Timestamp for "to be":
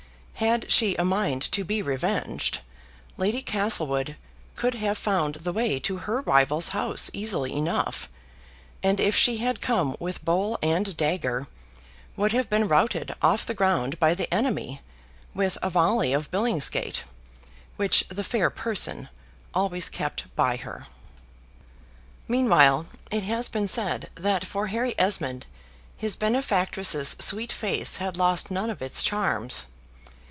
1.51-1.83